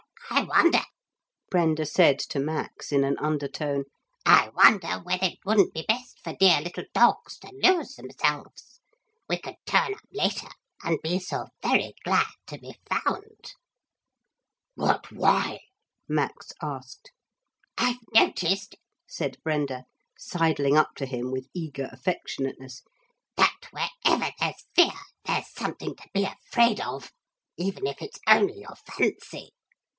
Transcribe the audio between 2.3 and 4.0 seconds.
Max in an undertone,